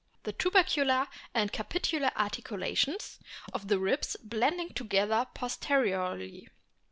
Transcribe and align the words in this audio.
The 0.23 0.33
tubercular 0.33 1.05
and 1.31 1.51
capitular 1.53 2.09
articulations 2.17 3.19
of 3.53 3.67
the 3.67 3.77
ribs 3.77 4.17
blending 4.23 4.69
together 4.73 5.27
posteriorly. 5.35 6.47